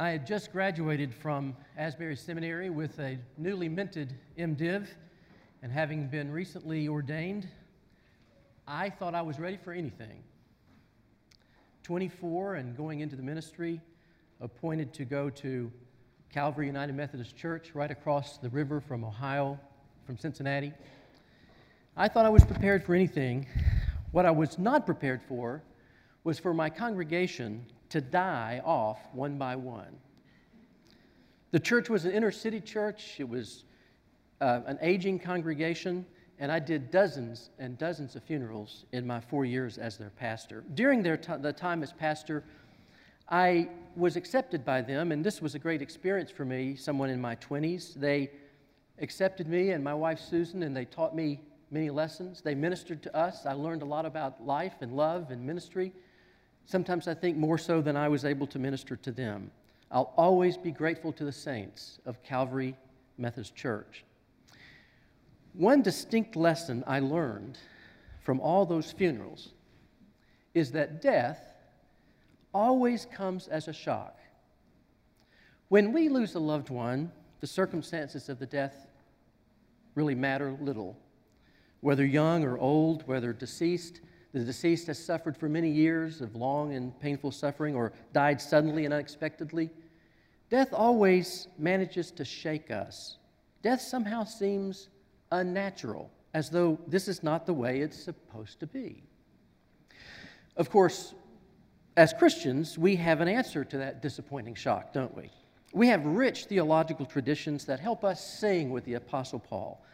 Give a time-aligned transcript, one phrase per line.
[0.00, 4.86] I had just graduated from Asbury Seminary with a newly minted MDiv,
[5.62, 7.46] and having been recently ordained,
[8.66, 10.22] I thought I was ready for anything.
[11.82, 13.78] 24 and going into the ministry,
[14.40, 15.70] appointed to go to
[16.32, 19.60] Calvary United Methodist Church right across the river from Ohio,
[20.06, 20.72] from Cincinnati.
[21.94, 23.46] I thought I was prepared for anything.
[24.12, 25.62] What I was not prepared for
[26.24, 29.96] was for my congregation to die off one by one.
[31.50, 33.64] The church was an inner city church, it was
[34.40, 36.06] uh, an aging congregation,
[36.38, 40.64] and I did dozens and dozens of funerals in my four years as their pastor.
[40.74, 42.44] During their t- the time as pastor,
[43.28, 47.20] I was accepted by them, and this was a great experience for me, someone in
[47.20, 47.94] my 20s.
[47.94, 48.30] They
[49.00, 52.40] accepted me and my wife Susan, and they taught me many lessons.
[52.40, 53.46] They ministered to us.
[53.46, 55.92] I learned a lot about life and love and ministry.
[56.66, 59.50] Sometimes I think more so than I was able to minister to them.
[59.90, 62.76] I'll always be grateful to the saints of Calvary
[63.18, 64.04] Methodist Church.
[65.54, 67.58] One distinct lesson I learned
[68.22, 69.48] from all those funerals
[70.54, 71.40] is that death
[72.52, 74.16] always comes as a shock.
[75.68, 78.86] When we lose a loved one, the circumstances of the death
[79.94, 80.96] really matter little.
[81.80, 84.00] Whether young or old, whether deceased,
[84.32, 88.84] the deceased has suffered for many years of long and painful suffering or died suddenly
[88.84, 89.70] and unexpectedly.
[90.50, 93.18] Death always manages to shake us.
[93.62, 94.88] Death somehow seems
[95.32, 99.02] unnatural, as though this is not the way it's supposed to be.
[100.56, 101.14] Of course,
[101.96, 105.30] as Christians, we have an answer to that disappointing shock, don't we?
[105.72, 109.84] We have rich theological traditions that help us sing with the Apostle Paul.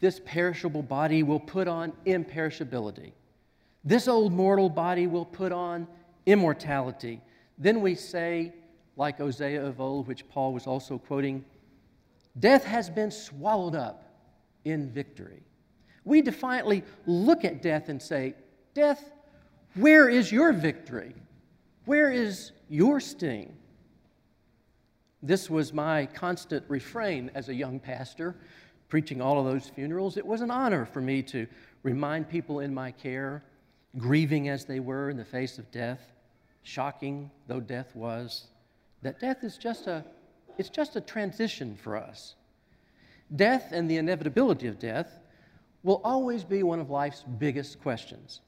[0.00, 3.12] This perishable body will put on imperishability.
[3.84, 5.88] This old mortal body will put on
[6.26, 7.20] immortality.
[7.58, 8.52] Then we say,
[8.96, 11.44] like Hosea of old, which Paul was also quoting,
[12.38, 14.04] death has been swallowed up
[14.64, 15.42] in victory.
[16.04, 18.34] We defiantly look at death and say,
[18.74, 19.12] Death,
[19.74, 21.14] where is your victory?
[21.84, 23.54] Where is your sting?
[25.22, 28.36] This was my constant refrain as a young pastor,
[28.88, 30.16] preaching all of those funerals.
[30.16, 31.46] It was an honor for me to
[31.82, 33.42] remind people in my care
[33.98, 36.12] grieving as they were in the face of death,
[36.62, 38.46] shocking though death was,
[39.02, 40.04] that death is just a,
[40.58, 42.34] it's just a transition for us.
[43.34, 45.18] Death and the inevitability of death
[45.82, 48.40] will always be one of life's biggest questions.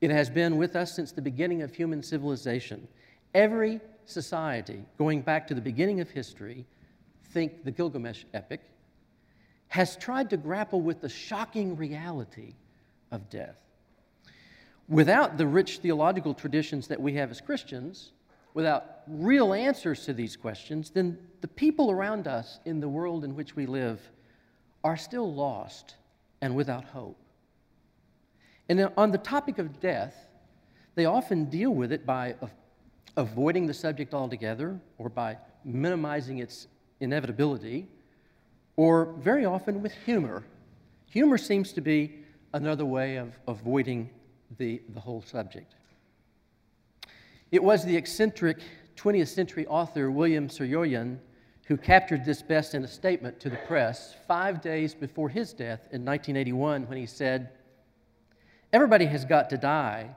[0.00, 2.86] It has been with us since the beginning of human civilization.
[3.34, 6.64] Every society, going back to the beginning of history,
[7.32, 8.60] think the Gilgamesh epic,
[9.68, 12.54] has tried to grapple with the shocking reality
[13.10, 13.56] of death
[14.88, 18.12] without the rich theological traditions that we have as Christians,
[18.54, 23.36] without real answers to these questions, then the people around us in the world in
[23.36, 24.00] which we live
[24.82, 25.96] are still lost
[26.40, 27.18] and without hope.
[28.68, 30.14] And on the topic of death,
[30.94, 32.34] they often deal with it by
[33.16, 36.68] avoiding the subject altogether or by minimizing its
[37.00, 37.86] inevitability,
[38.76, 40.44] or very often with humor.
[41.10, 44.10] Humor seems to be another way of avoiding
[44.56, 45.74] the, the whole subject.
[47.50, 48.58] It was the eccentric
[48.96, 51.18] 20th century author William Saroyan
[51.68, 55.80] who captured this best in a statement to the press five days before his death
[55.92, 57.50] in 1981 when he said,
[58.72, 60.08] Everybody has got to die,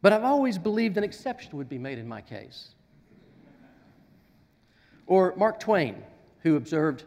[0.00, 2.74] but I've always believed an exception would be made in my case.
[5.06, 6.02] Or Mark Twain,
[6.40, 7.04] who observed,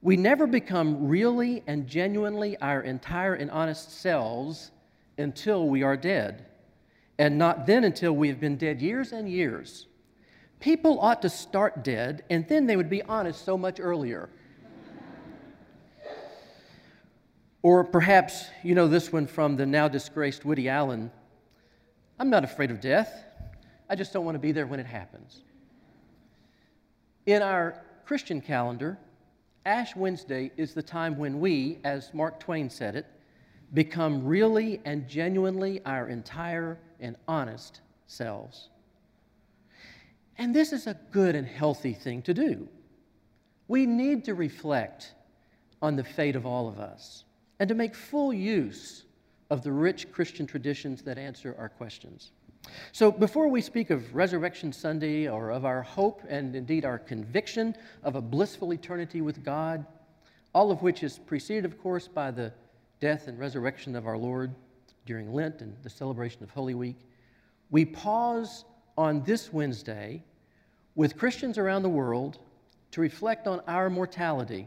[0.00, 4.70] We never become really and genuinely our entire and honest selves
[5.18, 6.46] until we are dead,
[7.18, 9.86] and not then until we have been dead years and years.
[10.60, 14.28] People ought to start dead, and then they would be honest so much earlier.
[17.62, 21.10] or perhaps you know this one from the now disgraced Woody Allen
[22.20, 23.24] I'm not afraid of death,
[23.88, 25.42] I just don't want to be there when it happens.
[27.26, 28.98] In our Christian calendar,
[29.64, 33.06] Ash Wednesday is the time when we, as Mark Twain said it,
[33.74, 38.68] become really and genuinely our entire and honest selves.
[40.38, 42.68] And this is a good and healthy thing to do.
[43.66, 45.14] We need to reflect
[45.82, 47.24] on the fate of all of us
[47.60, 49.04] and to make full use
[49.50, 52.32] of the rich Christian traditions that answer our questions.
[52.92, 57.74] So, before we speak of Resurrection Sunday or of our hope and indeed our conviction
[58.02, 59.86] of a blissful eternity with God,
[60.54, 62.52] all of which is preceded, of course, by the
[63.00, 64.54] death and resurrection of our Lord
[65.06, 66.98] during Lent and the celebration of Holy Week,
[67.70, 68.64] we pause
[68.96, 70.22] on this Wednesday
[70.94, 72.38] with Christians around the world
[72.90, 74.66] to reflect on our mortality,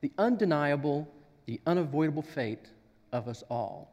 [0.00, 1.08] the undeniable,
[1.46, 2.68] the unavoidable fate
[3.12, 3.90] of us all.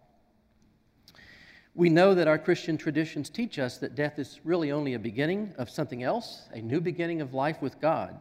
[1.75, 5.53] We know that our Christian traditions teach us that death is really only a beginning
[5.57, 8.19] of something else, a new beginning of life with God.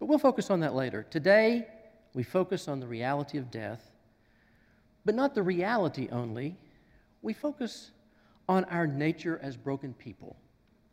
[0.00, 1.06] But we'll focus on that later.
[1.08, 1.68] Today,
[2.14, 3.92] we focus on the reality of death,
[5.04, 6.56] but not the reality only.
[7.22, 7.90] We focus
[8.48, 10.36] on our nature as broken people,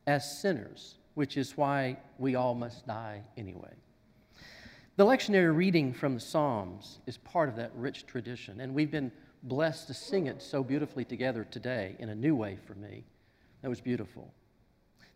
[0.08, 3.74] as sinners, which is why we all must die anyway.
[4.98, 9.12] The lectionary reading from the Psalms is part of that rich tradition, and we've been
[9.44, 13.04] blessed to sing it so beautifully together today in a new way for me.
[13.62, 14.34] That was beautiful.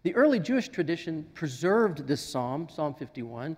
[0.03, 3.57] The early Jewish tradition preserved this psalm, Psalm 51,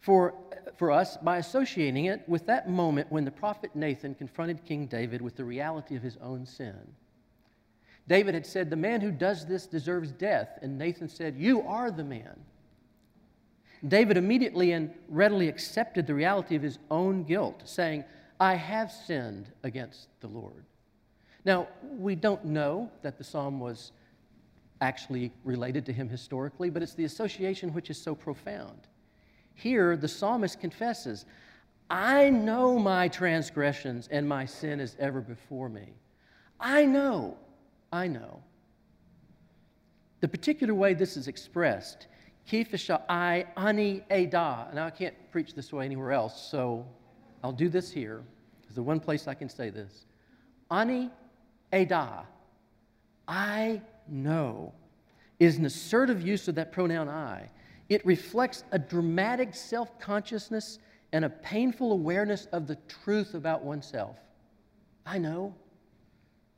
[0.00, 0.34] for,
[0.76, 5.20] for us by associating it with that moment when the prophet Nathan confronted King David
[5.20, 6.76] with the reality of his own sin.
[8.08, 10.58] David had said, The man who does this deserves death.
[10.62, 12.40] And Nathan said, You are the man.
[13.86, 18.04] David immediately and readily accepted the reality of his own guilt, saying,
[18.40, 20.64] I have sinned against the Lord.
[21.44, 23.92] Now, we don't know that the psalm was
[24.80, 28.86] actually related to him historically, but it's the association which is so profound.
[29.58, 31.24] Here, the psalmist confesses,
[31.90, 35.88] I know my transgressions and my sin is ever before me.
[36.60, 37.36] I know,
[37.92, 38.40] I know.
[40.20, 42.06] The particular way this is expressed,
[42.48, 44.68] kifisha I ani eda.
[44.74, 46.86] Now, I can't preach this way anywhere else, so
[47.42, 48.22] I'll do this here.
[48.62, 50.06] It's the one place I can say this.
[50.70, 51.10] Ani
[51.74, 52.24] eda,
[53.26, 54.72] I know,
[55.40, 57.50] is an assertive use of that pronoun I.
[57.88, 60.78] It reflects a dramatic self consciousness
[61.12, 64.16] and a painful awareness of the truth about oneself.
[65.06, 65.54] I know,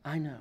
[0.04, 0.40] I know.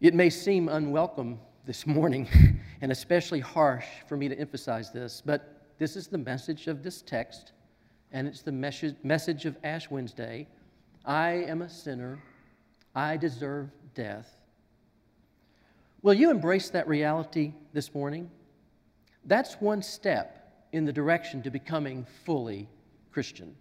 [0.00, 2.28] It may seem unwelcome this morning
[2.80, 7.02] and especially harsh for me to emphasize this, but this is the message of this
[7.02, 7.52] text
[8.12, 8.52] and it's the
[9.02, 10.46] message of Ash Wednesday
[11.04, 12.22] I am a sinner,
[12.94, 14.36] I deserve death.
[16.02, 18.30] Will you embrace that reality this morning?
[19.28, 22.66] That's one step in the direction to becoming fully
[23.12, 23.54] Christian.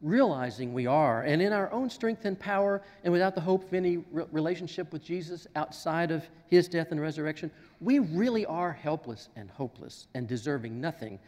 [0.00, 3.74] Realizing we are, and in our own strength and power, and without the hope of
[3.74, 3.98] any
[4.32, 7.50] relationship with Jesus outside of his death and resurrection,
[7.80, 11.18] we really are helpless and hopeless and deserving nothing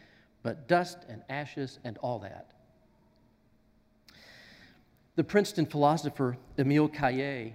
[0.41, 2.51] but dust and ashes and all that.
[5.15, 7.53] The Princeton philosopher Emile Cailliet,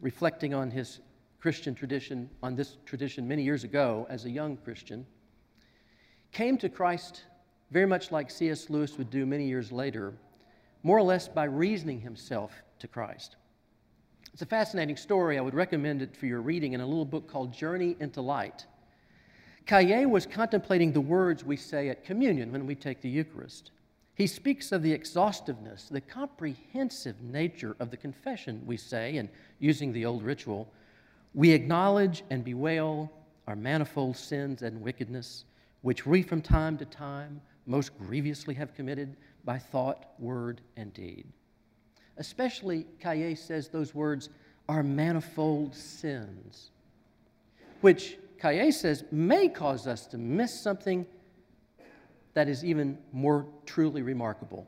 [0.00, 1.00] reflecting on his
[1.40, 5.06] Christian tradition, on this tradition many years ago as a young Christian,
[6.32, 7.22] came to Christ
[7.70, 8.70] very much like C.S.
[8.70, 10.14] Lewis would do many years later,
[10.82, 13.36] more or less by reasoning himself to Christ.
[14.32, 15.38] It's a fascinating story.
[15.38, 18.66] I would recommend it for your reading in a little book called Journey into Light
[19.68, 23.70] Cailliet was contemplating the words we say at communion when we take the Eucharist.
[24.14, 29.92] He speaks of the exhaustiveness, the comprehensive nature of the confession we say, and using
[29.92, 30.72] the old ritual,
[31.38, 33.08] we acknowledge and bewail
[33.46, 35.44] our manifold sins and wickedness,
[35.82, 41.24] which we from time to time most grievously have committed by thought, word, and deed.
[42.16, 44.30] Especially, Cailliet says those words
[44.68, 46.72] are manifold sins,
[47.82, 51.06] which Cailliet says may cause us to miss something
[52.34, 54.66] that is even more truly remarkable.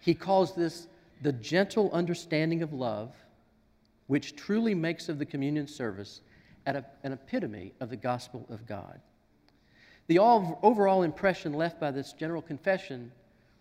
[0.00, 0.88] He calls this
[1.22, 3.14] the gentle understanding of love,
[4.08, 6.20] which truly makes of the communion service
[6.66, 9.00] an epitome of the gospel of God.
[10.08, 13.12] The overall impression left by this general confession,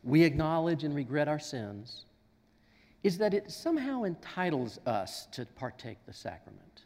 [0.04, 2.06] we acknowledge and regret our sins,
[3.04, 6.86] is that it somehow entitles us to partake the sacrament.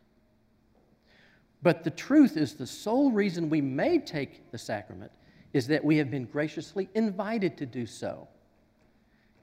[1.63, 5.12] But the truth is, the sole reason we may take the sacrament
[5.53, 8.27] is that we have been graciously invited to do so.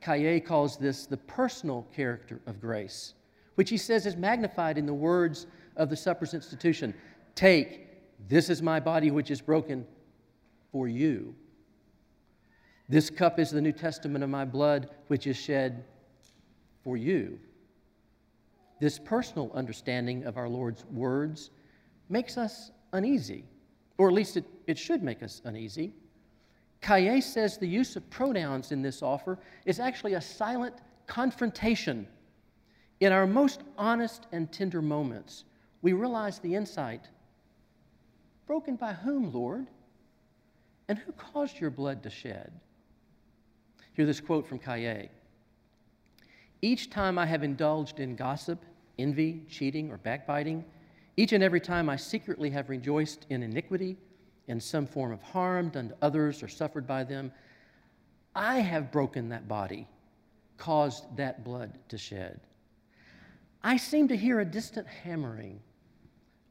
[0.01, 3.15] Cailliet calls this the personal character of grace,
[3.59, 6.95] which he says is magnified in the words of the supper's institution
[7.35, 7.88] Take,
[8.29, 9.85] this is my body which is broken
[10.71, 11.35] for you.
[12.88, 15.85] This cup is the New Testament of my blood which is shed
[16.85, 17.41] for you.
[18.79, 21.50] This personal understanding of our Lord's words
[22.09, 23.45] makes us uneasy,
[23.99, 25.93] or at least it, it should make us uneasy.
[26.81, 29.37] Cailliet says the use of pronouns in this offer
[29.67, 30.77] is actually a silent
[31.09, 32.07] confrontation.
[33.00, 35.45] In our most honest and tender moments,
[35.83, 37.09] we realize the insight
[38.47, 39.67] broken by whom, Lord?
[40.88, 42.50] And who caused your blood to shed?
[43.93, 45.11] Hear this quote from Cailliet
[46.62, 48.64] Each time I have indulged in gossip,
[48.99, 50.64] envy, cheating, or backbiting,
[51.17, 53.97] each and every time I secretly have rejoiced in iniquity,
[54.49, 57.31] in some form of harm done to others or suffered by them.
[58.35, 59.87] I have broken that body,
[60.57, 62.40] caused that blood to shed.
[63.62, 65.61] I seem to hear a distant hammering,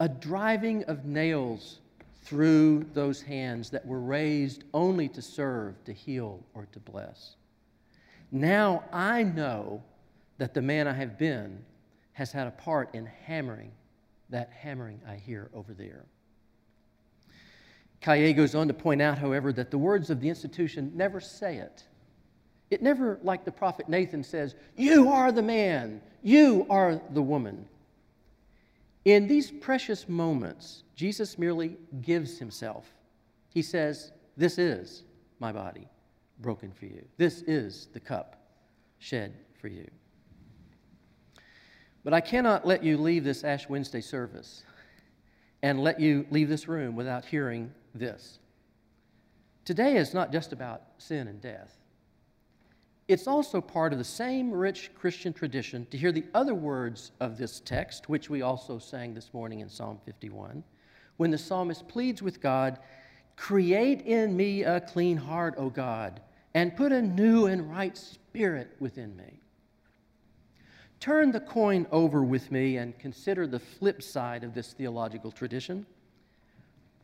[0.00, 1.80] a driving of nails
[2.22, 7.36] through those hands that were raised only to serve, to heal, or to bless.
[8.30, 9.82] Now I know
[10.36, 11.64] that the man I have been
[12.12, 13.72] has had a part in hammering
[14.30, 16.04] that hammering I hear over there.
[18.00, 21.56] Cailliet goes on to point out, however, that the words of the institution never say
[21.56, 21.84] it.
[22.70, 27.66] It never, like the prophet Nathan says, You are the man, you are the woman.
[29.04, 32.86] In these precious moments, Jesus merely gives himself.
[33.54, 35.04] He says, This is
[35.40, 35.88] my body
[36.40, 37.04] broken for you.
[37.16, 38.36] This is the cup
[38.98, 39.88] shed for you.
[42.04, 44.62] But I cannot let you leave this Ash Wednesday service
[45.62, 48.38] and let you leave this room without hearing this.
[49.64, 51.77] Today is not just about sin and death.
[53.08, 57.38] It's also part of the same rich Christian tradition to hear the other words of
[57.38, 60.62] this text, which we also sang this morning in Psalm 51,
[61.16, 62.78] when the psalmist pleads with God,
[63.34, 66.20] Create in me a clean heart, O God,
[66.52, 69.40] and put a new and right spirit within me.
[71.00, 75.86] Turn the coin over with me and consider the flip side of this theological tradition.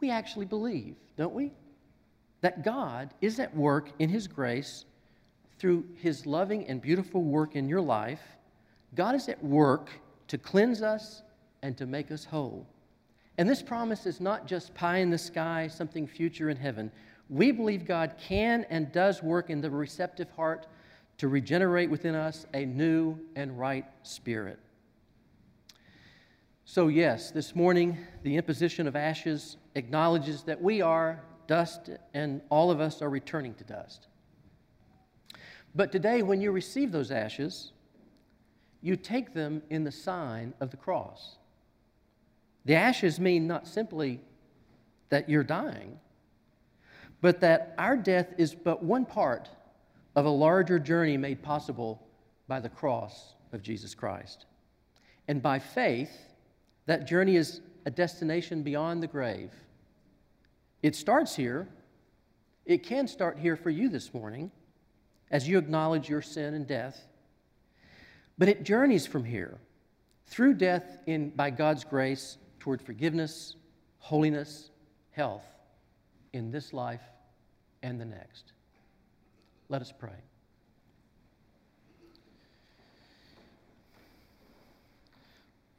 [0.01, 1.53] We actually believe, don't we?
[2.43, 4.85] That God is at work in His grace
[5.65, 8.21] through His loving and beautiful work in your life.
[8.95, 9.89] God is at work
[10.29, 11.23] to cleanse us
[11.63, 12.67] and to make us whole.
[13.39, 16.93] And this promise is not just pie in the sky, something future in heaven.
[17.31, 20.67] We believe God can and does work in the receptive heart
[21.17, 24.59] to regenerate within us a new and right spirit.
[26.67, 32.71] So, yes, this morning, the imposition of ashes acknowledges that we are dust and all
[32.71, 34.09] of us are returning to dust.
[35.75, 37.73] But today, when you receive those ashes,
[38.81, 41.37] you take them in the sign of the cross.
[42.65, 44.21] The ashes mean not simply
[45.09, 45.99] that you're dying,
[47.21, 49.49] but that our death is but one part
[50.15, 52.07] of a larger journey made possible
[52.47, 54.47] by the cross of Jesus Christ.
[55.27, 56.13] And by faith,
[56.87, 59.51] that journey is a destination beyond the grave.
[60.83, 61.69] It starts here.
[62.67, 64.51] It can start here for you this morning
[65.31, 67.01] as you acknowledge your sin and death.
[68.39, 69.59] But it journeys from here
[70.27, 73.57] through death in, by God's grace toward forgiveness,
[73.99, 74.71] holiness,
[75.11, 75.45] health
[76.33, 77.03] in this life
[77.83, 78.53] and the next.
[79.69, 80.11] Let us pray.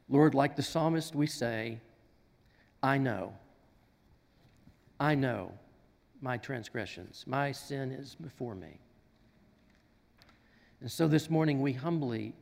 [0.08, 1.80] Lord, like the psalmist, we say,
[2.82, 3.34] I know.
[5.00, 5.52] I know
[6.20, 7.24] my transgressions.
[7.26, 8.78] My sin is before me.
[10.80, 12.34] And so this morning we humbly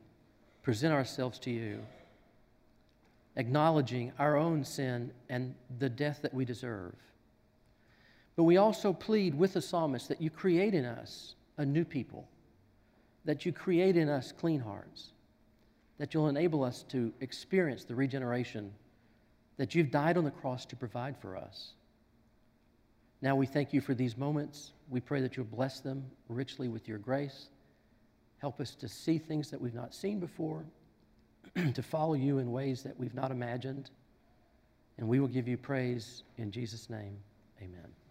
[0.61, 1.79] present ourselves to you,
[3.35, 6.95] acknowledging our own sin and the death that we deserve.
[8.35, 12.27] But we also plead with the psalmist that you create in us a new people,
[13.23, 15.11] that you create in us clean hearts,
[15.97, 18.73] that you'll enable us to experience the regeneration
[19.57, 21.71] that you've died on the cross to provide for us.
[23.21, 24.73] Now we thank you for these moments.
[24.89, 27.47] We pray that you'll bless them richly with your grace.
[28.45, 30.63] Help us to see things that we've not seen before,
[31.73, 33.89] to follow you in ways that we've not imagined.
[34.99, 37.17] And we will give you praise in Jesus' name.
[37.59, 38.04] Amen.